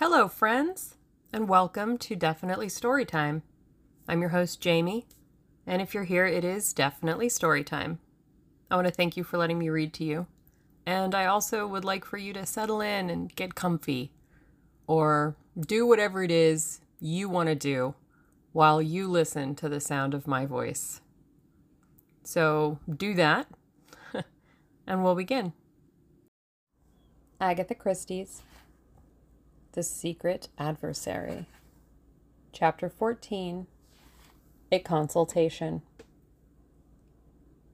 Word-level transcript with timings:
Hello, 0.00 0.28
friends, 0.28 0.94
and 1.32 1.48
welcome 1.48 1.98
to 1.98 2.14
Definitely 2.14 2.68
Storytime. 2.68 3.42
I'm 4.06 4.20
your 4.20 4.30
host, 4.30 4.60
Jamie, 4.60 5.08
and 5.66 5.82
if 5.82 5.92
you're 5.92 6.04
here, 6.04 6.24
it 6.24 6.44
is 6.44 6.72
definitely 6.72 7.26
storytime. 7.26 7.98
I 8.70 8.76
want 8.76 8.86
to 8.86 8.94
thank 8.94 9.16
you 9.16 9.24
for 9.24 9.38
letting 9.38 9.58
me 9.58 9.70
read 9.70 9.92
to 9.94 10.04
you, 10.04 10.28
and 10.86 11.16
I 11.16 11.26
also 11.26 11.66
would 11.66 11.84
like 11.84 12.04
for 12.04 12.16
you 12.16 12.32
to 12.34 12.46
settle 12.46 12.80
in 12.80 13.10
and 13.10 13.34
get 13.34 13.56
comfy, 13.56 14.12
or 14.86 15.34
do 15.58 15.84
whatever 15.84 16.22
it 16.22 16.30
is 16.30 16.80
you 17.00 17.28
want 17.28 17.48
to 17.48 17.56
do 17.56 17.96
while 18.52 18.80
you 18.80 19.08
listen 19.08 19.56
to 19.56 19.68
the 19.68 19.80
sound 19.80 20.14
of 20.14 20.28
my 20.28 20.46
voice. 20.46 21.00
So 22.22 22.78
do 22.88 23.14
that, 23.14 23.48
and 24.86 25.02
we'll 25.02 25.16
begin. 25.16 25.54
Agatha 27.40 27.74
Christie's 27.74 28.42
The 29.72 29.82
Secret 29.82 30.48
Adversary. 30.56 31.44
Chapter 32.52 32.88
14 32.88 33.66
A 34.72 34.78
Consultation. 34.78 35.82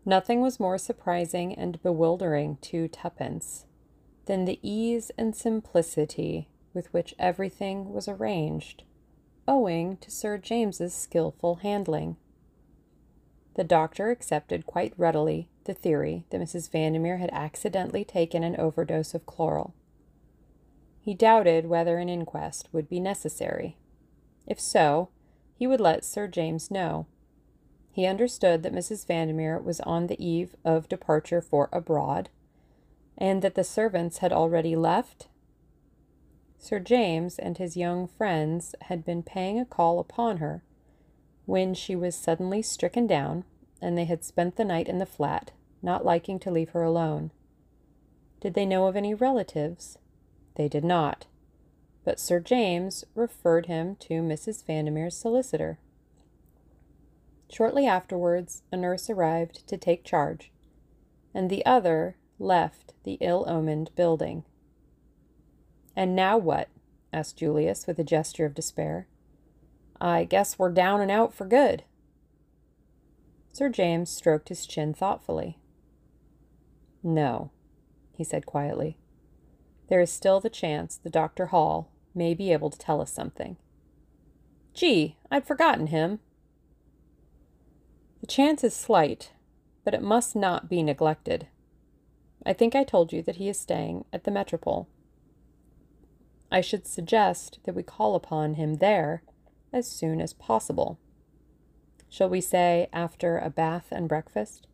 Nothing 0.05 0.41
was 0.41 0.59
more 0.59 0.77
surprising 0.77 1.55
and 1.55 1.81
bewildering 1.85 2.59
to 2.63 2.89
Tuppence 2.89 3.67
than 4.27 4.45
the 4.45 4.59
ease 4.61 5.13
and 5.17 5.37
simplicity 5.37 6.49
with 6.75 6.93
which 6.93 7.15
everything 7.17 7.93
was 7.93 8.09
arranged, 8.09 8.83
owing 9.47 9.97
to 9.99 10.11
Sir 10.11 10.37
James's 10.37 10.93
skilful 10.93 11.57
handling. 11.57 12.17
The 13.55 13.65
doctor 13.65 14.11
accepted 14.11 14.67
quite 14.67 14.95
readily 14.99 15.49
the 15.63 15.75
theory 15.75 16.25
that 16.31 16.41
Mrs. 16.41 16.69
Vandermeer 16.69 17.19
had 17.19 17.31
accidentally 17.33 18.05
taken 18.05 18.43
an 18.43 18.57
overdose 18.57 19.15
of 19.15 19.27
chloral. 19.27 19.75
He 21.05 21.13
doubted 21.13 21.67
whether 21.67 21.99
an 21.99 22.09
inquest 22.09 22.71
would 22.73 22.89
be 22.89 22.99
necessary. 22.99 23.77
If 24.47 24.59
so, 24.59 25.11
he 25.55 25.67
would 25.67 25.81
let 25.81 26.03
Sir 26.03 26.27
James 26.27 26.71
know. 26.71 27.05
He 27.93 28.07
understood 28.07 28.63
that 28.63 28.73
Mrs. 28.73 29.07
Vandermeer 29.07 29.59
was 29.59 29.81
on 29.81 30.07
the 30.07 30.25
eve 30.25 30.57
of 30.65 30.89
departure 30.89 31.43
for 31.43 31.69
abroad, 31.75 32.31
and 33.19 33.43
that 33.43 33.55
the 33.55 33.65
servants 33.65 34.19
had 34.19 34.33
already 34.33 34.75
left. 34.75 35.29
Sir 36.59 36.79
James 36.79 37.39
and 37.39 37.59
his 37.59 37.77
young 37.77 38.07
friends 38.07 38.75
had 38.85 39.05
been 39.05 39.23
paying 39.23 39.61
a 39.61 39.67
call 39.67 39.99
upon 39.99 40.39
her 40.39 40.65
when 41.45 41.75
she 41.75 41.95
was 41.95 42.17
suddenly 42.17 42.63
stricken 42.63 43.07
down, 43.07 43.45
and 43.83 43.99
they 43.99 44.07
had 44.07 44.25
spent 44.25 44.57
the 44.57 44.65
night 44.65 44.89
in 44.89 44.99
the 44.99 45.05
flat, 45.05 45.51
not 45.83 46.03
liking 46.03 46.39
to 46.39 46.51
leave 46.51 46.71
her 46.71 46.83
alone. 46.83 47.31
Did 48.41 48.55
they 48.55 48.65
know 48.65 48.87
of 48.87 48.97
any 48.97 49.13
relatives? 49.13 49.99
They 50.57 50.69
did 50.69 50.85
not, 50.85 51.27
but 52.05 52.21
Sir 52.21 52.41
James 52.41 53.05
referred 53.15 53.67
him 53.67 53.97
to 53.97 54.23
Mrs. 54.23 54.65
Vandermeer's 54.65 55.17
solicitor. 55.17 55.79
Shortly 57.51 57.87
afterwards, 57.87 58.63
a 58.73 58.77
nurse 58.77 59.11
arrived 59.11 59.67
to 59.69 59.77
take 59.77 60.05
charge, 60.05 60.53
and 61.35 61.51
the 61.51 61.65
other 61.67 62.17
left 62.39 62.95
the 63.05 63.19
ill 63.21 63.45
omened 63.49 63.91
building. 63.97 64.45
And 65.97 66.17
now 66.17 66.37
what? 66.39 66.69
asked 67.13 67.37
Julius 67.37 67.87
with 67.87 67.99
a 67.99 68.05
gesture 68.05 68.45
of 68.45 68.55
despair. 68.55 69.07
I 70.01 70.25
guess 70.25 70.59
we're 70.59 70.73
down 70.73 71.01
and 71.01 71.11
out 71.11 71.33
for 71.33 71.47
good. 71.47 71.85
Sir 73.53 73.69
James 73.69 74.11
stroked 74.11 74.49
his 74.49 74.67
chin 74.67 74.93
thoughtfully. 74.93 75.59
No, 77.05 77.51
he 78.17 78.25
said 78.25 78.47
quietly. 78.47 78.97
There 79.89 80.01
is 80.01 80.11
still 80.11 80.41
the 80.41 80.51
chance 80.51 80.97
that 80.97 81.13
Dr. 81.13 81.47
Hall 81.47 81.91
may 82.15 82.35
be 82.35 82.53
able 82.53 82.71
to 82.71 82.79
tell 82.79 83.01
us 83.01 83.13
something. 83.13 83.57
Gee, 84.73 85.17
I'd 85.31 85.47
forgotten 85.47 85.89
him. 85.89 86.21
The 88.21 88.27
chance 88.27 88.65
is 88.65 88.75
slight, 88.75 89.33
but 89.85 89.95
it 89.95 90.03
must 90.03 90.35
not 90.35 90.69
be 90.69 90.83
neglected. 90.83 91.49
I 92.47 92.53
think 92.53 92.75
I 92.75 92.85
told 92.85 93.13
you 93.13 93.23
that 93.23 93.37
he 93.37 93.49
is 93.49 93.59
staying 93.59 94.05
at 94.13 94.25
the 94.25 94.31
Metropole. 94.31 94.89
I 96.51 96.61
should 96.61 96.87
suggest 96.87 97.59
that 97.65 97.75
we 97.75 97.83
call 97.83 98.15
upon 98.15 98.55
him 98.55 98.77
there 98.77 99.23
as 99.73 99.89
soon 99.89 100.21
as 100.21 100.33
possible. 100.33 100.99
Shall 102.09 102.29
we 102.29 102.41
say 102.41 102.89
after 102.93 103.39
a 103.39 103.51
bath 103.51 103.89
and 103.91 104.09
breakfast? 104.09 104.67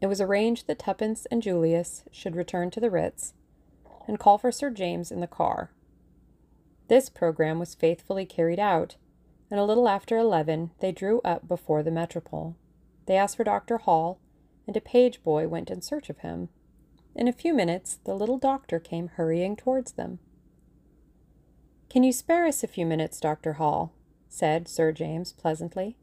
It 0.00 0.06
was 0.06 0.20
arranged 0.20 0.66
that 0.66 0.78
Tuppence 0.78 1.26
and 1.30 1.42
Julius 1.42 2.04
should 2.12 2.36
return 2.36 2.70
to 2.70 2.80
the 2.80 2.90
Ritz 2.90 3.34
and 4.06 4.18
call 4.18 4.38
for 4.38 4.52
Sir 4.52 4.70
James 4.70 5.10
in 5.10 5.20
the 5.20 5.26
car. 5.26 5.70
This 6.88 7.08
program 7.08 7.58
was 7.58 7.74
faithfully 7.74 8.24
carried 8.24 8.58
out, 8.58 8.96
and 9.50 9.60
a 9.60 9.64
little 9.64 9.88
after 9.88 10.16
eleven 10.16 10.70
they 10.80 10.92
drew 10.92 11.20
up 11.20 11.46
before 11.46 11.82
the 11.82 11.90
Metropole. 11.90 12.56
They 13.06 13.16
asked 13.16 13.36
for 13.36 13.44
Dr. 13.44 13.78
Hall, 13.78 14.18
and 14.66 14.76
a 14.76 14.80
page 14.80 15.22
boy 15.22 15.48
went 15.48 15.70
in 15.70 15.82
search 15.82 16.08
of 16.08 16.18
him. 16.18 16.48
In 17.14 17.28
a 17.28 17.32
few 17.32 17.52
minutes 17.52 17.98
the 18.04 18.14
little 18.14 18.38
doctor 18.38 18.78
came 18.78 19.08
hurrying 19.08 19.56
towards 19.56 19.92
them. 19.92 20.18
Can 21.90 22.02
you 22.02 22.12
spare 22.12 22.46
us 22.46 22.62
a 22.62 22.68
few 22.68 22.86
minutes, 22.86 23.18
Dr. 23.18 23.54
Hall? 23.54 23.92
said 24.28 24.68
Sir 24.68 24.92
James 24.92 25.32
pleasantly. 25.32 25.96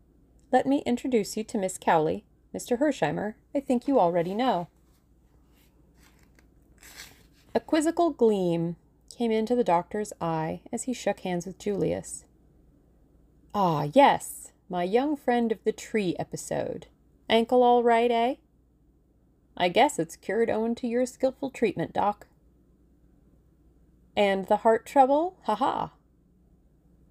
Let 0.51 0.66
me 0.66 0.81
introduce 0.85 1.38
you 1.38 1.44
to 1.45 1.57
Miss 1.57 1.77
Cowley. 1.77 2.25
Mr. 2.56 2.80
Hersheimmer, 2.80 3.34
I 3.54 3.60
think 3.60 3.88
you 3.88 4.00
already 4.00 4.34
know. 4.34 4.68
A 7.54 7.60
quizzical 7.60 8.12
gleam 8.12 8.76
came 9.16 9.32
into 9.32 9.56
the 9.56 9.64
doctor's 9.64 10.14
eye 10.22 10.62
as 10.72 10.84
he 10.84 10.94
shook 10.94 11.22
hands 11.22 11.46
with 11.46 11.60
Julius. 11.60 12.26
Ah, 13.54 13.88
yes, 13.94 14.52
my 14.70 14.84
young 14.84 15.16
friend 15.16 15.52
of 15.52 15.64
the 15.64 15.72
tree 15.72 16.16
episode. 16.18 16.88
Ankle 17.30 17.64
all 17.64 17.84
right, 17.84 18.12
eh? 18.12 18.36
I 19.58 19.70
guess 19.70 20.00
it's 20.00 20.16
cured 20.16 20.50
owing 20.50 20.76
to 20.76 20.88
your 20.88 21.06
skilful 21.06 21.50
treatment, 21.50 21.94
Doc. 21.94 22.28
And 24.16 24.46
the 24.46 24.58
heart 24.58 24.86
trouble? 24.86 25.38
Ha 25.44 25.56
ha. 25.56 25.92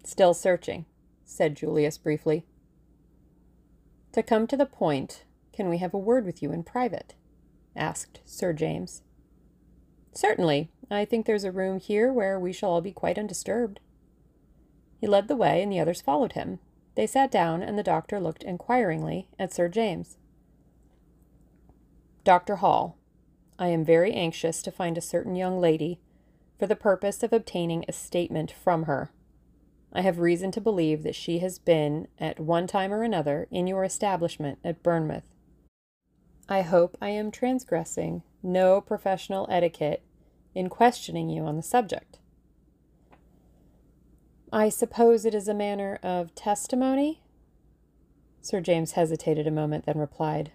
Still 0.05 0.35
searching 0.35 0.87
said 1.25 1.57
Julius 1.57 1.99
briefly. 1.99 2.45
To 4.13 4.23
come 4.23 4.47
to 4.47 4.57
the 4.57 4.67
point, 4.67 5.24
can 5.55 5.69
we 5.69 5.79
have 5.79 5.95
a 5.95 5.99
word 5.99 6.25
with 6.27 6.43
you 6.43 6.53
in 6.53 6.65
private? 6.65 7.15
asked 7.77 8.21
Sir 8.25 8.53
James. 8.53 9.03
Certainly. 10.13 10.71
I 10.91 11.05
think 11.05 11.27
there's 11.27 11.45
a 11.45 11.53
room 11.53 11.81
here 11.81 12.13
where 12.13 12.39
we 12.39 12.53
shall 12.53 12.71
all 12.71 12.81
be 12.81 12.93
quite 12.93 13.19
undisturbed. 13.19 13.81
He 15.01 15.07
led 15.07 15.29
the 15.29 15.37
way, 15.37 15.63
and 15.63 15.73
the 15.73 15.81
others 15.81 16.01
followed 16.01 16.33
him. 16.33 16.61
They 16.95 17.07
sat 17.07 17.31
down, 17.31 17.63
and 17.63 17.79
the 17.79 17.83
doctor 17.83 18.21
looked 18.21 18.43
inquiringly 18.43 19.29
at 19.39 19.53
Sir 19.53 19.69
James. 19.69 20.19
Dr. 22.23 22.57
Hall, 22.57 22.97
I 23.59 23.69
am 23.69 23.85
very 23.85 24.13
anxious 24.13 24.63
to 24.63 24.71
find 24.71 24.97
a 24.97 25.03
certain 25.03 25.37
young 25.37 25.61
lady 25.61 26.01
for 26.59 26.67
the 26.67 26.77
purpose 26.77 27.23
of 27.23 27.33
obtaining 27.33 27.85
a 27.87 27.93
statement 27.93 28.53
from 28.53 28.85
her. 28.85 29.11
I 29.93 30.01
have 30.01 30.19
reason 30.19 30.51
to 30.53 30.61
believe 30.61 31.03
that 31.03 31.15
she 31.15 31.39
has 31.41 31.59
been, 31.59 32.09
at 32.19 32.41
one 32.41 32.67
time 32.67 32.93
or 32.93 33.03
another, 33.03 33.47
in 33.51 33.67
your 33.67 33.85
establishment 33.85 34.59
at 34.65 34.83
Bournemouth. 34.83 35.34
I 36.49 36.63
hope 36.63 36.97
I 37.01 37.09
am 37.09 37.31
transgressing 37.31 38.23
no 38.43 38.81
professional 38.81 39.47
etiquette 39.51 40.03
in 40.55 40.69
questioning 40.69 41.31
you 41.31 41.45
on 41.45 41.57
the 41.57 41.63
subject. 41.63 42.19
I 44.53 44.69
suppose 44.69 45.25
it 45.25 45.35
is 45.35 45.49
a 45.49 45.55
manner 45.55 45.99
of 46.03 46.35
testimony? 46.35 47.23
Sir 48.41 48.61
James 48.61 48.93
hesitated 48.93 49.47
a 49.47 49.51
moment, 49.51 49.87
then 49.87 49.99
replied, 49.99 50.53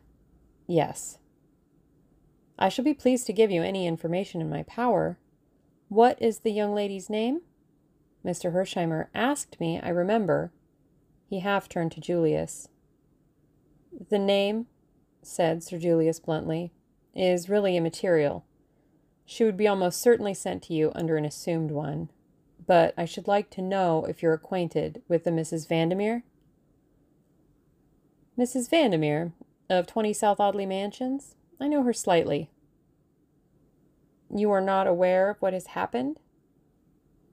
Yes. 0.68 1.18
I 2.58 2.70
shall 2.70 2.86
be 2.86 2.94
pleased 2.94 3.26
to 3.26 3.34
give 3.34 3.50
you 3.50 3.64
any 3.64 3.88
information 3.88 4.42
in 4.42 4.50
my 4.50 4.64
power. 4.64 5.18
What 5.88 6.22
is 6.22 6.40
the 6.40 6.52
young 6.52 6.76
lady's 6.76 7.09
name? 7.09 7.42
Mr. 8.24 8.53
Hersheimmer 8.53 9.08
asked 9.16 9.59
me, 9.59 9.80
I 9.82 9.90
remember. 9.90 10.52
He 11.28 11.40
half 11.40 11.68
turned 11.68 11.92
to 11.94 12.02
Julius. 12.02 12.68
The 14.09 14.20
name, 14.20 14.68
said 15.22 15.64
Sir 15.64 15.78
Julius 15.78 16.20
bluntly, 16.20 16.72
is 17.16 17.50
really 17.50 17.76
immaterial. 17.76 18.46
She 19.26 19.44
would 19.44 19.58
be 19.58 19.68
almost 19.68 20.02
certainly 20.02 20.34
sent 20.34 20.64
to 20.64 20.74
you 20.74 20.92
under 20.96 21.18
an 21.18 21.26
assumed 21.26 21.72
one. 21.72 22.10
But 22.66 22.94
I 22.98 23.06
should 23.06 23.28
like 23.28 23.50
to 23.52 23.62
know 23.62 24.06
if 24.06 24.22
you're 24.22 24.34
acquainted 24.34 25.02
with 25.08 25.24
the 25.24 25.32
Mrs. 25.32 25.68
Vandermeer? 25.68 26.24
Mrs. 28.38 28.70
Vandermeer, 28.70 29.34
of 29.70 29.88
20 29.88 30.14
South 30.14 30.40
Audley 30.40 30.66
Mansions? 30.66 31.36
I 31.60 31.68
know 31.68 31.84
her 31.84 31.94
slightly. 31.94 32.50
You 34.34 34.52
are 34.52 34.62
not 34.62 34.88
aware 34.88 35.30
of 35.30 35.42
what 35.42 35.54
has 35.54 35.68
happened? 35.68 36.20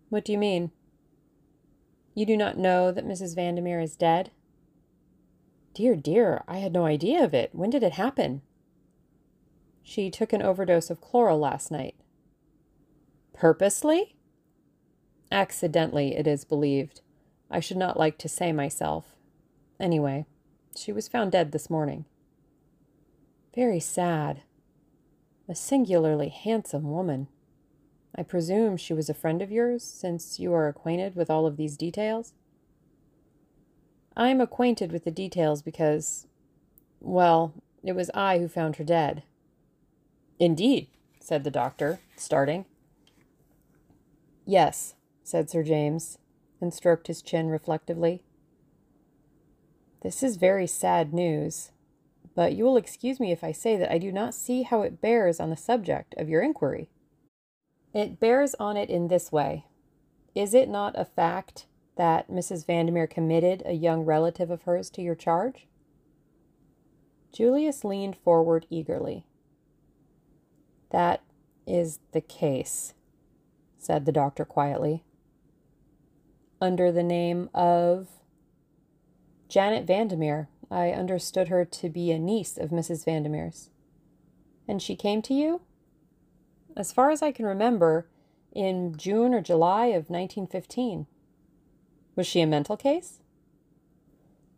What 0.09 0.25
do 0.25 0.33
you 0.33 0.39
mean? 0.39 0.71
You 2.15 2.25
do 2.25 2.37
not 2.37 2.57
know 2.57 2.91
that 2.91 3.07
Mrs. 3.07 3.35
Vandermeer 3.35 3.81
is 3.81 3.97
dead? 3.97 4.31
Dear, 5.77 5.95
dear, 5.95 6.43
I 6.49 6.57
had 6.57 6.73
no 6.73 6.87
idea 6.87 7.23
of 7.23 7.35
it. 7.35 7.51
When 7.53 7.69
did 7.69 7.83
it 7.83 7.93
happen? 7.93 8.41
She 9.83 10.11
took 10.11 10.33
an 10.33 10.41
overdose 10.41 10.89
of 10.89 11.03
chloral 11.03 11.39
last 11.39 11.71
night. 11.71 11.95
Purposely? 13.35 14.17
Accidentally, 15.31 16.17
it 16.17 16.27
is 16.27 16.47
believed. 16.47 17.03
I 17.51 17.61
should 17.61 17.77
not 17.77 17.99
like 17.99 18.17
to 18.21 18.27
say 18.27 18.53
myself. 18.53 19.17
Anyway, 19.79 20.25
she 20.75 20.93
was 20.93 21.09
found 21.09 21.33
dead 21.33 21.53
this 21.53 21.69
morning. 21.69 22.07
Very 23.55 23.79
sad. 23.79 24.45
A 25.47 25.55
singularly 25.55 26.31
handsome 26.31 26.91
woman. 26.91 27.29
I 28.15 28.23
presume 28.23 28.79
she 28.79 28.95
was 28.95 29.11
a 29.11 29.15
friend 29.15 29.43
of 29.43 29.53
yours, 29.53 29.85
since 29.85 30.41
you 30.41 30.55
are 30.55 30.69
acquainted 30.69 31.15
with 31.15 31.29
all 31.29 31.45
of 31.45 31.59
these 31.59 31.77
details? 31.77 32.33
I 34.17 34.29
am 34.29 34.41
acquainted 34.41 34.93
with 34.93 35.05
the 35.05 35.11
details 35.11 35.61
because, 35.61 36.27
well, 37.01 37.53
it 37.85 37.95
was 37.95 38.11
I 38.15 38.39
who 38.39 38.49
found 38.49 38.77
her 38.77 38.85
dead. 38.85 39.23
Indeed, 40.39 40.89
said 41.21 41.45
the 41.45 41.51
doctor, 41.51 42.01
starting. 42.17 42.65
Yes, 44.47 44.95
said 45.23 45.51
Sir 45.51 45.63
James, 45.63 46.19
and 46.61 46.73
stroked 46.73 47.09
his 47.09 47.21
chin 47.21 47.49
reflectively. 47.49 48.23
This 50.03 50.23
is 50.23 50.37
very 50.37 50.67
sad 50.67 51.13
news, 51.13 51.73
but 52.35 52.55
you 52.55 52.65
will 52.65 52.77
excuse 52.77 53.21
me 53.21 53.33
if 53.33 53.45
I 53.45 53.53
say 53.53 53.77
that 53.77 53.93
I 53.93 53.99
do 53.99 54.13
not 54.13 54.35
see 54.35 54.63
how 54.63 54.83
it 54.83 55.01
bears 55.01 55.41
on 55.41 55.51
the 55.51 55.57
subject 55.57 56.15
of 56.17 56.29
your 56.29 56.43
inquiry. 56.43 56.89
It 57.93 58.21
bears 58.21 58.55
on 58.61 58.77
it 58.77 58.89
in 58.89 59.09
this 59.09 59.31
way. 59.31 59.67
Is 60.35 60.55
it 60.55 60.69
not 60.69 60.99
a 60.99 61.05
fact 61.05 61.67
that 61.97 62.31
Mrs. 62.31 62.67
Vandermeer 62.67 63.07
committed 63.07 63.63
a 63.65 63.73
young 63.73 64.05
relative 64.05 64.51
of 64.51 64.63
hers 64.63 64.91
to 64.91 65.03
your 65.03 65.15
charge? 65.15 65.67
Julius 67.33 67.85
leaned 67.85 68.17
forward 68.17 68.67
eagerly. 68.71 69.27
That 70.91 71.23
is 71.67 71.99
the 72.13 72.21
case, 72.21 72.95
said 73.79 74.07
the 74.07 74.13
doctor 74.13 74.45
quietly. 74.45 75.05
Under 76.61 76.91
the 76.91 77.03
name 77.03 77.51
of 77.53 78.09
Janet 79.49 79.87
Vandermeer. 79.87 80.49
I 80.71 80.91
understood 80.91 81.49
her 81.49 81.65
to 81.65 81.89
be 81.89 82.11
a 82.11 82.19
niece 82.19 82.59
of 82.59 82.71
Mrs. 82.71 83.05
Vandermeer's. 83.05 83.71
And 84.67 84.83
she 84.83 84.97
came 84.97 85.23
to 85.23 85.35
you? 85.35 85.61
As 86.77 86.93
far 86.93 87.11
as 87.11 87.23
I 87.23 87.31
can 87.31 87.47
remember, 87.47 88.09
in 88.53 88.97
June 88.97 89.33
or 89.33 89.41
July 89.41 89.87
of 89.87 90.11
1915. 90.11 91.07
Was 92.17 92.27
she 92.27 92.41
a 92.41 92.47
mental 92.47 92.77
case? 92.77 93.21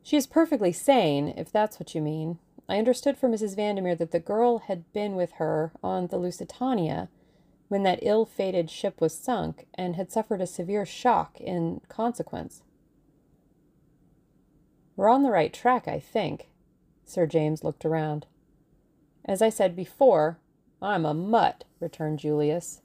She 0.02 0.16
is 0.16 0.26
perfectly 0.26 0.72
sane, 0.72 1.34
if 1.37 1.52
that's 1.52 1.78
what 1.78 1.94
you 1.94 2.00
mean. 2.00 2.38
I 2.69 2.78
understood 2.78 3.19
from 3.19 3.32
Mrs. 3.32 3.56
Vandermeer 3.56 3.94
that 3.96 4.12
the 4.12 4.20
girl 4.20 4.58
had 4.58 4.90
been 4.93 5.16
with 5.16 5.32
her 5.32 5.72
on 5.82 6.06
the 6.06 6.19
Lusitania 6.19 7.08
when 7.69 7.82
that 7.82 7.99
ill 8.00 8.25
fated 8.25 8.70
ship 8.70 9.00
was 9.00 9.12
sunk 9.12 9.66
and 9.75 9.96
had 9.96 10.10
suffered 10.10 10.40
a 10.40 10.46
severe 10.46 10.87
shock 10.87 11.40
in 11.40 11.81
consequence. 11.88 12.62
We're 14.96 15.08
on 15.08 15.22
the 15.22 15.31
right 15.31 15.52
track, 15.52 15.87
I 15.87 16.00
think. 16.00 16.49
Sir 17.05 17.26
James 17.26 17.62
looked 17.62 17.84
around. 17.84 18.26
As 19.25 19.43
I 19.43 19.49
said 19.49 19.76
before, 19.76 20.38
I'm 20.81 21.05
a 21.05 21.14
mutt, 21.14 21.64
returned 21.81 22.19
Julius. 22.19 22.82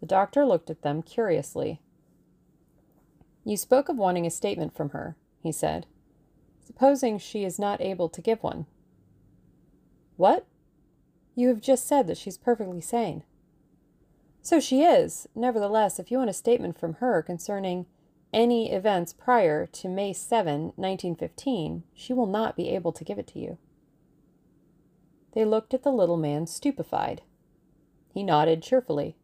The 0.00 0.06
doctor 0.06 0.44
looked 0.44 0.70
at 0.70 0.82
them 0.82 1.02
curiously. 1.02 1.80
You 3.48 3.56
spoke 3.56 3.88
of 3.88 3.96
wanting 3.96 4.26
a 4.26 4.30
statement 4.30 4.76
from 4.76 4.90
her, 4.90 5.16
he 5.42 5.52
said. 5.52 5.86
Supposing 6.60 7.18
she 7.18 7.44
is 7.44 7.58
not 7.58 7.80
able 7.80 8.10
to 8.10 8.20
give 8.20 8.42
one. 8.42 8.66
What? 10.18 10.44
You 11.34 11.48
have 11.48 11.62
just 11.62 11.88
said 11.88 12.08
that 12.08 12.18
she's 12.18 12.36
perfectly 12.36 12.82
sane. 12.82 13.22
So 14.42 14.60
she 14.60 14.82
is. 14.82 15.28
Nevertheless, 15.34 15.98
if 15.98 16.10
you 16.10 16.18
want 16.18 16.28
a 16.28 16.34
statement 16.34 16.78
from 16.78 16.96
her 16.96 17.22
concerning 17.22 17.86
any 18.34 18.70
events 18.70 19.14
prior 19.14 19.64
to 19.64 19.88
May 19.88 20.12
7, 20.12 20.74
1915, 20.76 21.84
she 21.94 22.12
will 22.12 22.26
not 22.26 22.54
be 22.54 22.68
able 22.68 22.92
to 22.92 23.02
give 23.04 23.18
it 23.18 23.28
to 23.28 23.38
you. 23.38 23.56
They 25.32 25.46
looked 25.46 25.72
at 25.72 25.84
the 25.84 25.90
little 25.90 26.18
man 26.18 26.46
stupefied. 26.46 27.22
He 28.12 28.22
nodded 28.22 28.62
cheerfully. 28.62 29.16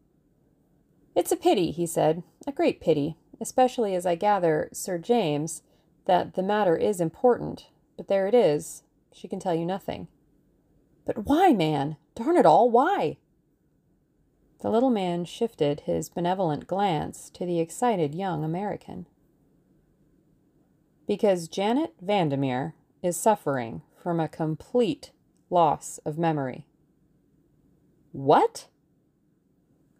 It's 1.13 1.31
a 1.31 1.37
pity, 1.37 1.69
he 1.69 1.85
said, 1.85 2.23
a 2.47 2.51
great 2.51 2.81
pity 2.81 3.17
especially 3.39 3.95
as 3.95 4.05
I 4.05 4.15
gather, 4.15 4.69
Sir 4.71 4.97
James, 4.97 5.61
that 6.05 6.35
the 6.35 6.43
matter 6.43 6.75
is 6.75 7.01
important. 7.01 7.67
But 7.97 8.07
there 8.07 8.27
it 8.27 8.33
is. 8.33 8.83
She 9.13 9.27
can 9.27 9.39
tell 9.39 9.55
you 9.55 9.65
nothing. 9.65 10.07
But 11.05 11.25
why, 11.25 11.53
man? 11.53 11.97
Darn 12.15 12.37
it 12.37 12.45
all, 12.45 12.69
why? 12.69 13.17
The 14.61 14.69
little 14.69 14.89
man 14.89 15.25
shifted 15.25 15.81
his 15.81 16.09
benevolent 16.09 16.65
glance 16.65 17.29
to 17.31 17.45
the 17.45 17.59
excited 17.59 18.15
young 18.15 18.43
American. 18.43 19.05
Because 21.07 21.47
Janet 21.47 21.93
Vandermeer 22.01 22.73
is 23.03 23.15
suffering 23.15 23.83
from 24.01 24.19
a 24.19 24.27
complete 24.27 25.11
loss 25.49 25.99
of 26.05 26.17
memory. 26.17 26.65
What? 28.11 28.67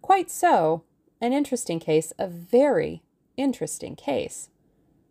Quite 0.01 0.31
so. 0.31 0.83
An 1.21 1.31
interesting 1.31 1.79
case, 1.79 2.11
a 2.17 2.27
very 2.27 3.03
interesting 3.37 3.95
case. 3.95 4.49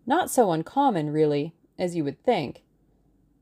Not 0.07 0.31
so 0.31 0.53
uncommon, 0.53 1.11
really, 1.11 1.55
as 1.79 1.97
you 1.97 2.05
would 2.05 2.23
think. 2.23 2.63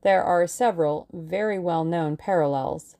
There 0.01 0.23
are 0.23 0.47
several 0.47 1.07
very 1.13 1.59
well 1.59 1.83
known 1.83 2.17
parallels. 2.17 2.95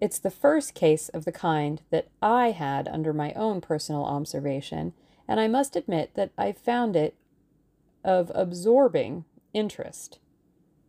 It's 0.00 0.18
the 0.18 0.30
first 0.30 0.74
case 0.74 1.08
of 1.08 1.24
the 1.24 1.32
kind 1.32 1.82
that 1.90 2.08
I 2.22 2.52
had 2.52 2.88
under 2.88 3.12
my 3.12 3.32
own 3.32 3.60
personal 3.60 4.04
observation, 4.04 4.92
and 5.26 5.40
I 5.40 5.48
must 5.48 5.76
admit 5.76 6.14
that 6.14 6.30
I 6.38 6.52
found 6.52 6.94
it 6.96 7.14
of 8.04 8.30
absorbing 8.34 9.24
interest. 9.52 10.18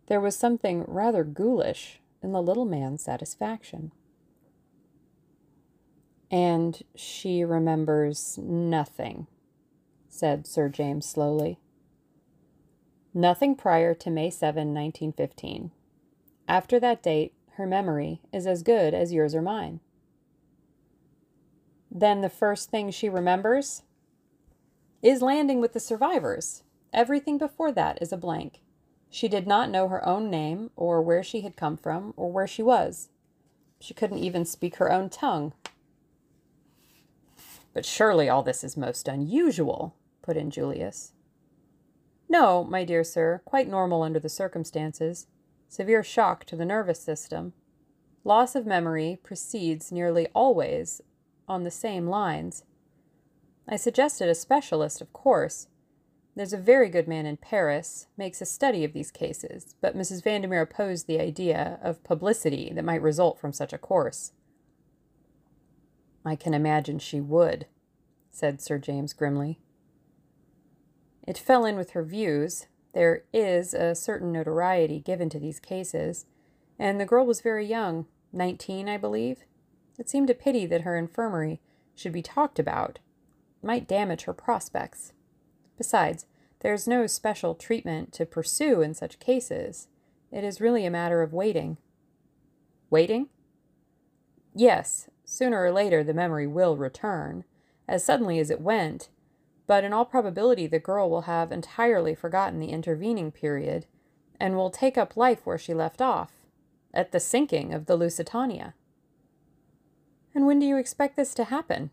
There 0.07 0.21
was 0.21 0.35
something 0.35 0.85
rather 0.87 1.23
ghoulish 1.23 1.99
in 2.21 2.31
the 2.31 2.41
little 2.41 2.65
man's 2.65 3.03
satisfaction. 3.03 3.91
And 6.31 6.81
she 6.95 7.43
remembers 7.43 8.37
nothing, 8.37 9.27
said 10.19 10.45
Sir 10.45 10.68
James 10.68 11.07
slowly. 11.07 11.57
Nothing 13.13 13.56
prior 13.56 13.94
to 13.95 14.10
May 14.10 14.30
7, 14.30 14.74
1915. 14.74 15.71
After 16.48 16.80
that 16.80 17.01
date, 17.01 17.33
her 17.54 17.66
memory 17.66 18.21
is 18.33 18.45
as 18.45 18.62
good 18.62 18.94
as 18.94 19.13
yours 19.13 19.33
or 19.33 19.42
mine. 19.42 19.80
Then 21.89 22.21
the 22.21 22.30
first 22.30 22.69
thing 22.69 22.92
she 22.92 23.10
remembers 23.10 23.83
is 25.01 25.21
landing 25.21 25.61
with 25.61 25.73
the 25.73 25.80
survivors. 25.80 26.64
Everything 26.92 27.38
before 27.38 27.71
that 27.71 28.02
is 28.02 28.11
a 28.11 28.18
blank. 28.18 28.61
She 29.09 29.28
did 29.28 29.47
not 29.47 29.71
know 29.71 29.88
her 29.88 30.06
own 30.07 30.30
name, 30.30 30.69
or 30.76 31.02
where 31.02 31.23
she 31.23 31.42
had 31.42 31.56
come 31.56 31.78
from, 31.78 32.14
or 32.16 32.31
where 32.31 32.45
she 32.45 32.61
was. 32.61 33.09
She 33.80 33.94
couldn't 33.94 34.19
even 34.19 34.45
speak 34.45 34.76
her 34.76 34.92
own 34.92 35.09
tongue. 35.09 35.54
But 37.73 37.85
surely 37.85 38.28
all 38.28 38.44
this 38.44 38.64
is 38.64 38.76
most 38.76 39.07
unusual, 39.07 39.95
put 40.30 40.38
in 40.38 40.52
Julius. 40.52 41.14
No, 42.30 42.64
my 42.64 42.83
dear 42.83 43.04
sir, 43.04 43.42
quite 43.45 43.68
normal 43.68 44.04
under 44.04 44.19
the 44.19 44.30
circumstances. 44.30 45.26
Severe 45.68 46.04
shock 46.04 46.45
to 46.45 46.56
the 46.56 46.66
nervous 46.66 47.02
system. 47.02 47.54
Loss 48.24 48.54
of 48.54 48.68
memory 48.68 49.18
proceeds 49.24 49.92
nearly 49.92 50.28
always 50.36 51.02
on 51.48 51.64
the 51.64 51.71
same 51.71 52.06
lines. 52.06 52.64
I 53.68 53.76
suggested 53.76 54.30
a 54.30 54.36
specialist, 54.36 55.02
of 55.02 55.12
course. 55.14 55.66
There's 56.36 56.54
a 56.54 56.57
very 56.57 56.90
good 56.90 57.07
man 57.07 57.26
in 57.26 57.38
Paris, 57.38 58.06
makes 58.16 58.40
a 58.40 58.45
study 58.45 58.83
of 58.83 58.94
these 58.94 59.09
cases, 59.09 59.74
but 59.81 59.98
Mrs. 59.98 60.24
Vandermeer 60.24 60.62
opposed 60.62 61.07
the 61.07 61.19
idea 61.19 61.80
of 61.81 62.04
publicity 62.04 62.71
that 62.76 62.86
might 62.86 63.02
result 63.02 63.40
from 63.40 63.52
such 63.52 63.74
a 63.74 63.80
course. 63.80 64.33
I 66.24 66.36
can 66.36 66.54
imagine 66.54 67.00
she 67.00 67.19
would, 67.19 67.66
said 68.30 68.62
Sir 68.62 68.78
James 68.78 69.14
grimly. 69.14 69.59
It 71.28 71.38
fell 71.38 71.66
in 71.66 71.78
with 71.78 71.92
her 71.92 72.04
views. 72.04 72.68
There 72.94 73.23
is 73.33 73.73
a 73.73 73.94
certain 73.94 74.31
notoriety 74.31 74.99
given 74.99 75.30
to 75.30 75.40
these 75.40 75.59
cases, 75.59 76.26
and 76.80 76.99
the 76.99 77.06
girl 77.06 77.26
was 77.26 77.42
very 77.42 77.66
young, 77.66 78.07
nineteen, 78.33 78.90
I 78.90 78.97
believe. 78.97 79.45
It 79.97 80.09
seemed 80.09 80.30
a 80.30 80.33
pity 80.33 80.66
that 80.66 80.81
her 80.81 80.97
infirmary 80.97 81.59
should 81.94 82.14
be 82.14 82.21
talked 82.21 82.57
about. 82.57 82.99
It 83.61 83.68
might 83.68 83.88
damage 83.88 84.23
her 84.23 84.33
prospects. 84.33 85.14
Besides, 85.78 86.26
there 86.61 86.73
is 86.73 86.88
no 86.88 87.06
special 87.06 87.56
treatment 87.56 88.11
to 88.14 88.26
pursue 88.26 88.81
in 88.81 88.94
such 88.94 89.19
cases. 89.19 89.88
It 90.31 90.44
is 90.44 90.61
really 90.61 90.85
a 90.85 90.92
matter 90.92 91.21
of 91.21 91.33
waiting. 91.33 91.78
Waiting? 92.90 93.30
Yes, 94.56 95.09
sooner 95.26 95.61
or 95.61 95.71
later 95.71 96.04
the 96.04 96.14
memory 96.14 96.47
will 96.47 96.76
return. 96.76 97.44
As 97.88 98.04
suddenly 98.04 98.40
as 98.40 98.49
it 98.49 98.61
went, 98.61 99.09
but 99.69 99.83
in 99.83 99.94
all 99.94 100.04
probability 100.04 100.66
the 100.66 100.80
girl 100.80 101.07
will 101.11 101.21
have 101.21 101.52
entirely 101.52 102.16
forgotten 102.16 102.59
the 102.59 102.71
intervening 102.71 103.31
period 103.31 103.85
and 104.40 104.56
will 104.56 104.71
take 104.71 104.97
up 104.97 105.16
life 105.16 105.45
where 105.45 105.59
she 105.59 105.76
left 105.76 106.02
off, 106.02 106.31
at 106.92 107.11
the 107.11 107.19
sinking 107.19 107.71
of 107.71 107.85
the 107.85 107.95
Lusitania. 107.95 108.73
And 110.33 110.47
when 110.47 110.57
do 110.57 110.66
you 110.66 110.78
expect 110.78 111.16
this 111.16 111.35
to 111.35 111.44
happen? 111.44 111.92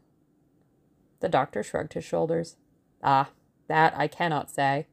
The 1.21 1.29
doctor 1.29 1.63
shrugged 1.63 1.93
his 1.93 2.05
shoulders. 2.05 2.57
Ah, 3.03 3.29
that 3.69 3.93
I 3.95 4.09
cannot 4.09 4.49
say. 4.49 4.87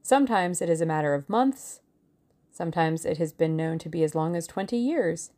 Sometimes 0.00 0.62
it 0.62 0.70
is 0.70 0.80
a 0.80 0.86
matter 0.86 1.12
of 1.12 1.28
months. 1.28 1.80
Sometimes 2.50 3.04
it 3.04 3.18
has 3.18 3.34
been 3.34 3.56
known 3.56 3.78
to 3.80 3.90
be 3.90 4.02
as 4.02 4.14
long 4.14 4.34
as 4.34 4.46
twenty 4.46 4.78
years. 4.78 5.32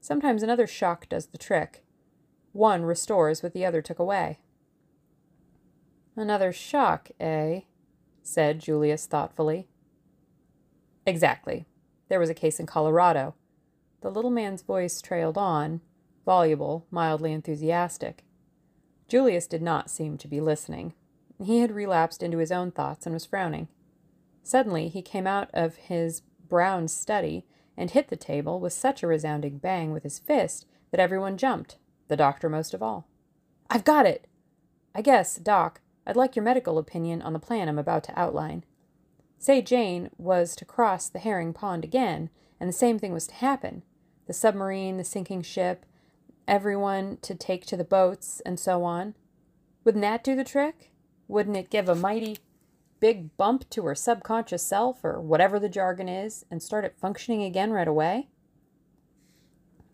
Sometimes 0.00 0.42
another 0.42 0.66
shock 0.66 1.06
does 1.06 1.26
the 1.26 1.36
trick. 1.36 1.84
One 2.52 2.86
restores 2.86 3.42
what 3.42 3.52
the 3.52 3.66
other 3.66 3.82
took 3.82 3.98
away. 3.98 4.38
Another 6.16 6.52
shock, 6.52 7.10
eh? 7.18 7.60
said 8.22 8.60
Julius 8.60 9.06
thoughtfully. 9.06 9.66
Exactly. 11.06 11.66
There 12.08 12.20
was 12.20 12.30
a 12.30 12.34
case 12.34 12.60
in 12.60 12.66
Colorado. 12.66 13.34
The 14.00 14.10
little 14.10 14.30
man's 14.30 14.62
voice 14.62 15.02
trailed 15.02 15.36
on, 15.36 15.80
voluble, 16.24 16.86
mildly 16.90 17.32
enthusiastic. 17.32 18.24
Julius 19.08 19.46
did 19.46 19.62
not 19.62 19.90
seem 19.90 20.16
to 20.18 20.28
be 20.28 20.40
listening. 20.40 20.94
He 21.42 21.60
had 21.60 21.72
relapsed 21.72 22.22
into 22.22 22.38
his 22.38 22.52
own 22.52 22.70
thoughts 22.70 23.06
and 23.06 23.12
was 23.12 23.26
frowning. 23.26 23.68
Suddenly 24.42 24.88
he 24.88 25.02
came 25.02 25.26
out 25.26 25.50
of 25.52 25.76
his 25.76 26.22
brown 26.48 26.88
study 26.88 27.44
and 27.76 27.90
hit 27.90 28.08
the 28.08 28.16
table 28.16 28.60
with 28.60 28.72
such 28.72 29.02
a 29.02 29.06
resounding 29.06 29.58
bang 29.58 29.92
with 29.92 30.04
his 30.04 30.18
fist 30.18 30.66
that 30.90 31.00
everyone 31.00 31.36
jumped, 31.36 31.78
the 32.08 32.16
doctor 32.16 32.48
most 32.48 32.72
of 32.72 32.82
all. 32.82 33.08
I've 33.68 33.84
got 33.84 34.06
it! 34.06 34.26
I 34.94 35.02
guess, 35.02 35.36
Doc, 35.36 35.80
I'd 36.06 36.16
like 36.16 36.36
your 36.36 36.44
medical 36.44 36.78
opinion 36.78 37.22
on 37.22 37.32
the 37.32 37.38
plan 37.38 37.68
I'm 37.68 37.78
about 37.78 38.04
to 38.04 38.18
outline. 38.18 38.64
Say 39.38 39.62
Jane 39.62 40.10
was 40.16 40.54
to 40.56 40.64
cross 40.64 41.08
the 41.08 41.18
herring 41.18 41.52
pond 41.52 41.84
again, 41.84 42.30
and 42.60 42.68
the 42.68 42.72
same 42.74 42.98
thing 42.98 43.12
was 43.12 43.26
to 43.28 43.34
happen 43.34 43.82
the 44.26 44.32
submarine, 44.32 44.96
the 44.96 45.04
sinking 45.04 45.42
ship, 45.42 45.84
everyone 46.48 47.18
to 47.20 47.34
take 47.34 47.66
to 47.66 47.76
the 47.76 47.84
boats, 47.84 48.40
and 48.46 48.58
so 48.58 48.82
on. 48.82 49.14
Wouldn't 49.84 50.02
that 50.02 50.24
do 50.24 50.34
the 50.34 50.44
trick? 50.44 50.92
Wouldn't 51.28 51.58
it 51.58 51.68
give 51.68 51.88
a 51.88 51.94
mighty 51.94 52.38
big 53.00 53.36
bump 53.36 53.68
to 53.68 53.84
her 53.84 53.94
subconscious 53.94 54.64
self, 54.64 55.04
or 55.04 55.20
whatever 55.20 55.58
the 55.58 55.68
jargon 55.68 56.08
is, 56.08 56.46
and 56.50 56.62
start 56.62 56.86
it 56.86 56.96
functioning 56.98 57.42
again 57.42 57.70
right 57.70 57.88
away? 57.88 58.28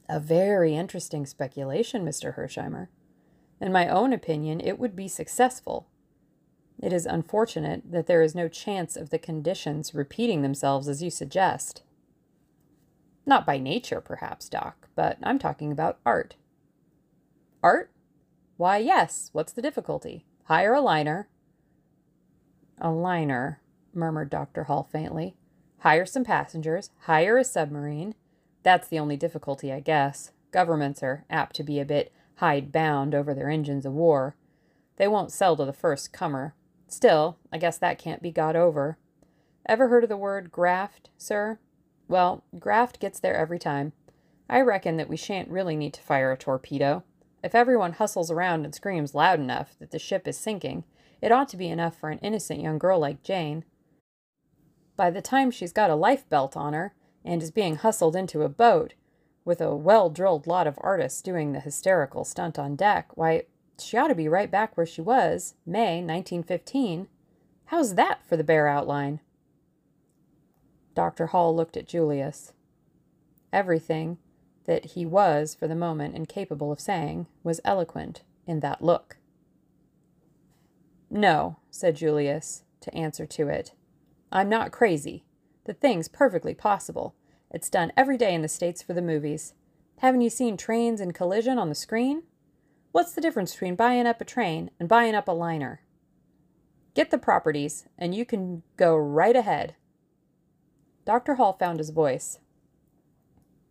A 0.09 0.21
very 0.21 0.76
interesting 0.76 1.26
speculation, 1.26 2.05
Mr. 2.05 2.37
Hersheimmer. 2.37 2.88
In 3.61 3.73
my 3.73 3.88
own 3.88 4.12
opinion, 4.12 4.61
it 4.61 4.79
would 4.79 4.95
be 4.95 5.09
successful, 5.09 5.88
it 6.83 6.93
is 6.93 7.07
unfortunate 7.07 7.83
that 7.91 8.07
there 8.07 8.23
is 8.23 8.35
no 8.35 8.49
chance 8.49 8.97
of 8.97 9.11
the 9.11 9.19
conditions 9.19 9.95
repeating 9.95 10.43
themselves 10.43 10.89
as 10.89 11.03
you 11.03 11.11
suggest. 11.11 11.83
Not 13.27 13.47
by 13.47 13.59
nature, 13.59 14.01
perhaps, 14.01 14.49
Doc, 14.49 14.89
but 14.95 15.19
I'm 15.23 15.39
talking 15.39 15.71
about 15.71 15.99
art. 16.07 16.37
Art? 17.63 17.91
Why, 18.57 18.79
yes. 18.79 19.31
What's 19.33 19.53
the 19.53 19.63
difficulty? 19.63 20.25
Hire 20.45 20.75
a 20.75 20.81
liner. 20.81 21.29
A 22.81 22.91
liner, 22.91 23.61
murmured 23.95 24.31
Dr. 24.31 24.65
Hall 24.65 24.89
faintly. 24.91 25.37
Hire 25.81 26.07
some 26.07 26.25
passengers. 26.25 26.91
Hire 27.01 27.37
a 27.37 27.45
submarine. 27.45 28.15
That's 28.63 28.89
the 28.89 28.99
only 28.99 29.17
difficulty, 29.17 29.73
I 29.73 29.81
guess. 29.81 30.33
Governments 30.51 31.03
are 31.03 31.25
apt 31.31 31.57
to 31.57 31.63
be 31.63 31.79
a 31.79 31.85
bit 31.85 32.13
hide-bound 32.37 33.15
over 33.15 33.35
their 33.35 33.51
engines 33.51 33.87
of 33.87 33.93
war. 33.93 34.35
They 34.97 35.09
won't 35.09 35.33
sell 35.33 35.57
to 35.57 35.65
the 35.65 35.73
first 35.73 36.13
comer, 36.13 36.55
Still, 36.91 37.39
I 37.53 37.59
guess 37.59 37.79
that 37.79 38.01
can't 38.01 38.21
be 38.21 38.33
got 38.33 38.57
over. 38.57 38.99
Ever 39.65 39.89
heard 39.89 40.03
of 40.03 40.11
the 40.11 40.17
word 40.17 40.51
graft, 40.51 41.09
sir? 41.17 41.61
Well, 42.09 42.43
graft 42.59 42.99
gets 42.99 43.21
there 43.21 43.37
every 43.37 43.61
time. 43.61 43.93
I 44.49 44.61
reckon 44.61 44.97
that 44.97 45.09
we 45.09 45.17
shan't 45.17 45.49
really 45.49 45.77
need 45.77 45.95
to 45.95 46.03
fire 46.03 46.33
a 46.33 46.37
torpedo. 46.37 47.05
If 47.45 47.55
everyone 47.55 47.93
hustles 47.93 48.29
around 48.29 48.65
and 48.65 48.75
screams 48.75 49.15
loud 49.15 49.39
enough 49.39 49.77
that 49.79 49.93
the 49.93 50.01
ship 50.01 50.27
is 50.27 50.37
sinking, 50.37 50.83
it 51.23 51.31
ought 51.31 51.49
to 51.51 51.57
be 51.57 51.69
enough 51.69 51.97
for 51.97 52.11
an 52.11 52.19
innocent 52.19 52.61
young 52.61 52.79
girl 52.79 52.99
like 52.99 53.23
Jane. 53.23 53.65
By 54.97 55.11
the 55.11 55.23
time 55.23 55.53
she's 55.53 55.73
got 55.73 55.91
a 55.91 55.95
life 55.95 56.29
belt 56.29 56.57
on 56.57 56.73
her 56.73 56.93
and 57.25 57.41
is 57.41 57.53
being 57.53 57.77
hustled 57.77 58.17
into 58.17 58.43
a 58.43 58.49
boat, 58.49 58.95
with 59.45 59.61
a 59.61 59.77
well 59.77 60.11
drilled 60.11 60.49
lot 60.49 60.67
of 60.67 60.79
artists 60.81 61.23
doing 61.23 61.53
the 61.53 61.61
hysterical 61.61 62.25
stunt 62.25 62.59
on 62.59 62.75
deck, 62.75 63.17
why, 63.17 63.45
she 63.83 63.97
ought 63.97 64.09
to 64.09 64.15
be 64.15 64.29
right 64.29 64.51
back 64.51 64.77
where 64.77 64.87
she 64.87 65.01
was, 65.01 65.55
May 65.65 66.03
1915. 66.03 67.09
How's 67.67 67.95
that 67.95 68.27
for 68.27 68.37
the 68.37 68.45
bare 68.45 68.67
outline? 68.67 69.21
Dr. 70.95 71.29
Hall 71.29 71.55
looked 71.55 71.77
at 71.77 71.87
Julius. 71.87 72.53
Everything 73.53 74.19
that 74.65 74.87
he 74.87 75.07
was, 75.07 75.55
for 75.55 75.67
the 75.67 75.75
moment, 75.75 76.15
incapable 76.15 76.73
of 76.73 76.81
saying 76.81 77.27
was 77.43 77.61
eloquent 77.65 78.23
in 78.47 78.61
that 78.61 78.83
look. 78.83 79.17
No, 81.11 81.57
said 81.71 81.97
Julius, 81.97 82.63
to 82.81 82.95
answer 82.95 83.27
to 83.27 83.49
it. 83.49 83.73
I'm 84.31 84.49
not 84.49 84.71
crazy. 84.71 85.25
The 85.65 85.75
thing's 85.75 86.09
perfectly 86.09 86.55
possible. 86.55 87.15
It's 87.51 87.69
done 87.69 87.93
every 87.97 88.17
day 88.17 88.35
in 88.35 88.43
the 88.43 88.49
States 88.49 88.83
for 88.83 88.93
the 88.93 89.03
movies. 89.03 89.55
Haven't 89.99 90.21
you 90.21 90.31
seen 90.31 90.57
trains 90.57 91.01
in 91.01 91.13
collision 91.13 91.59
on 91.59 91.69
the 91.69 91.75
screen? 91.75 92.23
What's 92.93 93.13
the 93.13 93.21
difference 93.21 93.53
between 93.53 93.77
buying 93.77 94.07
up 94.07 94.21
a 94.21 94.25
train 94.25 94.71
and 94.81 94.89
buying 94.89 95.15
up 95.15 95.29
a 95.29 95.33
liner? 95.33 95.83
Get 96.95 97.11
the 97.11 97.19
properties, 97.19 97.87
and 97.97 98.15
you 98.15 98.25
can 98.25 98.63
go 98.77 98.97
right 98.97 99.37
ahead. 99.37 99.77
Dr. 101.05 101.35
Hall 101.35 101.53
found 101.53 101.79
his 101.79 101.91
voice. 101.91 102.41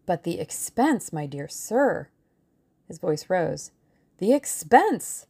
But 0.06 0.24
the 0.24 0.40
expense, 0.40 1.12
my 1.12 1.26
dear 1.26 1.48
sir. 1.48 2.10
His 2.88 2.98
voice 2.98 3.30
rose. 3.30 3.72
The 4.18 4.34
expense! 4.34 5.28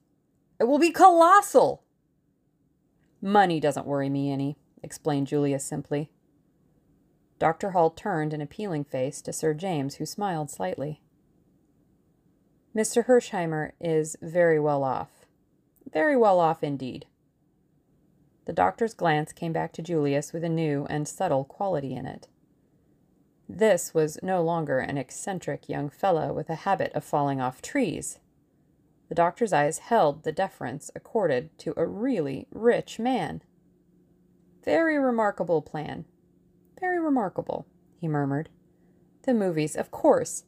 It 0.59 0.65
will 0.65 0.79
be 0.79 0.91
colossal! 0.91 1.83
Money 3.21 3.59
doesn't 3.59 3.87
worry 3.87 4.09
me 4.09 4.31
any, 4.31 4.57
explained 4.81 5.27
Julius 5.27 5.65
simply. 5.65 6.11
Dr. 7.37 7.71
Hall 7.71 7.89
turned 7.89 8.33
an 8.33 8.41
appealing 8.41 8.83
face 8.83 9.21
to 9.21 9.33
Sir 9.33 9.53
James, 9.53 9.95
who 9.95 10.05
smiled 10.05 10.49
slightly. 10.49 11.01
Mr. 12.75 13.05
Hersheimmer 13.05 13.71
is 13.79 14.15
very 14.21 14.59
well 14.59 14.83
off. 14.83 15.25
Very 15.91 16.15
well 16.15 16.39
off 16.39 16.63
indeed. 16.63 17.07
The 18.45 18.53
doctor's 18.53 18.93
glance 18.93 19.31
came 19.31 19.53
back 19.53 19.73
to 19.73 19.81
Julius 19.81 20.33
with 20.33 20.43
a 20.43 20.49
new 20.49 20.85
and 20.89 21.07
subtle 21.07 21.45
quality 21.45 21.95
in 21.95 22.05
it. 22.05 22.27
This 23.47 23.93
was 23.93 24.19
no 24.21 24.43
longer 24.43 24.77
an 24.77 24.97
eccentric 24.97 25.67
young 25.67 25.89
fellow 25.89 26.31
with 26.31 26.49
a 26.49 26.55
habit 26.55 26.91
of 26.93 27.03
falling 27.03 27.41
off 27.41 27.61
trees. 27.61 28.19
The 29.07 29.15
doctor's 29.15 29.51
eyes 29.51 29.79
held 29.79 30.23
the 30.23 30.31
deference 30.31 30.91
accorded 30.95 31.57
to 31.59 31.73
a 31.75 31.87
really 31.87 32.47
rich 32.51 32.99
man. 32.99 33.41
Very 34.63 34.99
remarkable 34.99 35.63
plan. 35.63 36.05
Very 36.79 36.99
remarkable, 36.99 37.65
he 37.99 38.07
murmured. 38.07 38.49
The 39.23 39.33
movies, 39.33 39.75
of 39.75 39.89
course. 39.89 40.43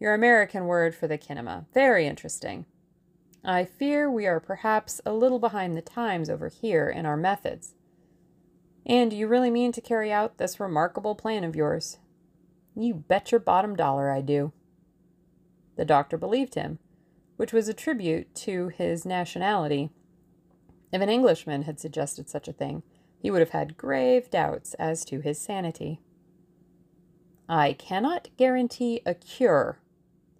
Your 0.00 0.14
American 0.14 0.66
word 0.66 0.94
for 0.94 1.08
the 1.08 1.18
kinema. 1.18 1.66
Very 1.74 2.06
interesting. 2.06 2.66
I 3.44 3.64
fear 3.64 4.10
we 4.10 4.26
are 4.26 4.40
perhaps 4.40 5.00
a 5.04 5.12
little 5.12 5.38
behind 5.38 5.76
the 5.76 5.82
times 5.82 6.30
over 6.30 6.48
here 6.48 6.88
in 6.88 7.06
our 7.06 7.16
methods. 7.16 7.74
And 8.86 9.12
you 9.12 9.26
really 9.26 9.50
mean 9.50 9.72
to 9.72 9.80
carry 9.80 10.12
out 10.12 10.38
this 10.38 10.60
remarkable 10.60 11.14
plan 11.14 11.44
of 11.44 11.56
yours? 11.56 11.98
You 12.76 12.94
bet 12.94 13.32
your 13.32 13.40
bottom 13.40 13.74
dollar 13.74 14.10
I 14.10 14.20
do. 14.20 14.52
The 15.76 15.84
doctor 15.84 16.16
believed 16.16 16.54
him, 16.54 16.78
which 17.36 17.52
was 17.52 17.68
a 17.68 17.74
tribute 17.74 18.34
to 18.36 18.68
his 18.68 19.04
nationality. 19.04 19.90
If 20.92 21.02
an 21.02 21.08
Englishman 21.08 21.62
had 21.62 21.80
suggested 21.80 22.30
such 22.30 22.48
a 22.48 22.52
thing, 22.52 22.82
he 23.18 23.30
would 23.30 23.40
have 23.40 23.50
had 23.50 23.76
grave 23.76 24.30
doubts 24.30 24.74
as 24.74 25.04
to 25.06 25.20
his 25.20 25.40
sanity. 25.40 26.00
I 27.48 27.72
cannot 27.72 28.28
guarantee 28.36 29.00
a 29.04 29.14
cure, 29.14 29.78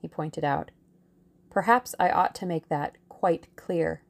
he 0.00 0.08
pointed 0.08 0.44
out. 0.44 0.70
Perhaps 1.50 1.94
I 1.98 2.10
ought 2.10 2.34
to 2.36 2.46
make 2.46 2.68
that 2.68 2.96
quite 3.08 3.48
clear. 3.56 4.02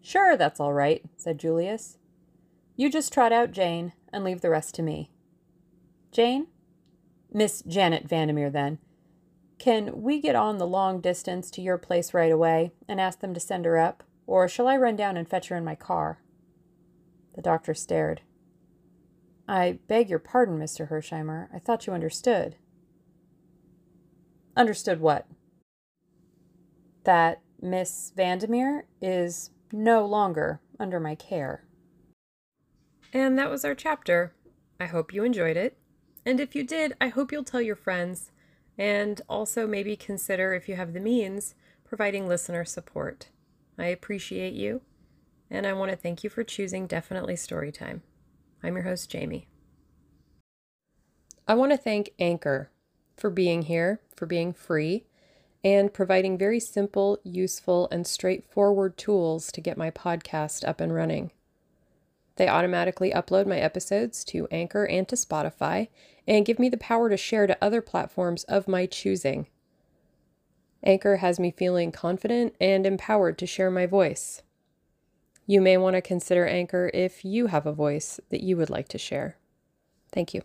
Sure, 0.00 0.36
that's 0.36 0.60
all 0.60 0.72
right, 0.72 1.02
said 1.16 1.38
Julius. 1.38 1.98
You 2.76 2.90
just 2.90 3.12
trot 3.12 3.32
out 3.32 3.52
Jane 3.52 3.92
and 4.12 4.24
leave 4.24 4.40
the 4.40 4.50
rest 4.50 4.74
to 4.76 4.82
me. 4.82 5.10
Jane? 6.12 6.46
Miss 7.32 7.62
Janet 7.62 8.08
Vandermeer, 8.08 8.50
then. 8.50 8.78
Can 9.58 10.02
we 10.02 10.20
get 10.20 10.36
on 10.36 10.58
the 10.58 10.66
long 10.66 11.00
distance 11.00 11.50
to 11.50 11.60
your 11.60 11.78
place 11.78 12.14
right 12.14 12.30
away 12.30 12.72
and 12.88 13.00
ask 13.00 13.20
them 13.20 13.34
to 13.34 13.40
send 13.40 13.64
her 13.64 13.76
up, 13.76 14.04
or 14.26 14.48
shall 14.48 14.68
I 14.68 14.76
run 14.76 14.96
down 14.96 15.16
and 15.16 15.28
fetch 15.28 15.48
her 15.48 15.56
in 15.56 15.64
my 15.64 15.74
car? 15.74 16.20
The 17.34 17.42
doctor 17.42 17.74
stared. 17.74 18.22
I 19.48 19.78
beg 19.88 20.08
your 20.08 20.18
pardon, 20.18 20.58
Mr. 20.58 20.88
Hersheimmer. 20.88 21.48
I 21.52 21.58
thought 21.58 21.86
you 21.86 21.92
understood. 21.92 22.56
Understood 24.58 25.00
what? 25.00 25.24
That 27.04 27.40
Miss 27.62 28.12
Vandermeer 28.16 28.86
is 29.00 29.50
no 29.70 30.04
longer 30.04 30.60
under 30.80 30.98
my 30.98 31.14
care. 31.14 31.64
And 33.12 33.38
that 33.38 33.50
was 33.50 33.64
our 33.64 33.76
chapter. 33.76 34.34
I 34.80 34.86
hope 34.86 35.14
you 35.14 35.22
enjoyed 35.22 35.56
it. 35.56 35.78
And 36.26 36.40
if 36.40 36.56
you 36.56 36.64
did, 36.64 36.94
I 37.00 37.06
hope 37.06 37.30
you'll 37.30 37.44
tell 37.44 37.60
your 37.60 37.76
friends 37.76 38.32
and 38.76 39.20
also 39.28 39.66
maybe 39.66 39.96
consider, 39.96 40.52
if 40.52 40.68
you 40.68 40.74
have 40.74 40.92
the 40.92 41.00
means, 41.00 41.54
providing 41.84 42.26
listener 42.26 42.64
support. 42.64 43.28
I 43.78 43.86
appreciate 43.86 44.54
you, 44.54 44.82
and 45.50 45.66
I 45.66 45.72
want 45.72 45.92
to 45.92 45.96
thank 45.96 46.24
you 46.24 46.30
for 46.30 46.42
choosing 46.42 46.86
Definitely 46.86 47.34
Storytime. 47.34 48.00
I'm 48.62 48.74
your 48.74 48.84
host, 48.84 49.10
Jamie. 49.10 49.48
I 51.46 51.54
want 51.54 51.72
to 51.72 51.78
thank 51.78 52.10
Anchor 52.18 52.70
for 53.18 53.30
being 53.30 53.62
here, 53.62 54.00
for 54.14 54.26
being 54.26 54.52
free, 54.52 55.04
and 55.64 55.92
providing 55.92 56.38
very 56.38 56.60
simple, 56.60 57.18
useful, 57.24 57.88
and 57.90 58.06
straightforward 58.06 58.96
tools 58.96 59.50
to 59.52 59.60
get 59.60 59.76
my 59.76 59.90
podcast 59.90 60.66
up 60.66 60.80
and 60.80 60.94
running. 60.94 61.30
They 62.36 62.48
automatically 62.48 63.10
upload 63.10 63.46
my 63.46 63.58
episodes 63.58 64.24
to 64.26 64.46
Anchor 64.50 64.84
and 64.84 65.08
to 65.08 65.16
Spotify 65.16 65.88
and 66.26 66.46
give 66.46 66.60
me 66.60 66.68
the 66.68 66.76
power 66.76 67.10
to 67.10 67.16
share 67.16 67.48
to 67.48 67.58
other 67.60 67.82
platforms 67.82 68.44
of 68.44 68.68
my 68.68 68.86
choosing. 68.86 69.48
Anchor 70.84 71.16
has 71.16 71.40
me 71.40 71.50
feeling 71.50 71.90
confident 71.90 72.54
and 72.60 72.86
empowered 72.86 73.38
to 73.38 73.46
share 73.46 73.70
my 73.70 73.86
voice. 73.86 74.42
You 75.46 75.60
may 75.60 75.76
want 75.76 75.96
to 75.96 76.02
consider 76.02 76.46
Anchor 76.46 76.90
if 76.94 77.24
you 77.24 77.48
have 77.48 77.66
a 77.66 77.72
voice 77.72 78.20
that 78.30 78.42
you 78.42 78.56
would 78.56 78.70
like 78.70 78.86
to 78.88 78.98
share. 78.98 79.36
Thank 80.12 80.34
you. 80.34 80.42